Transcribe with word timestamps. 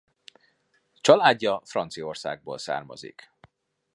Családja 1.01 1.61
Franciaországból 1.65 2.57
származik. 2.57 3.31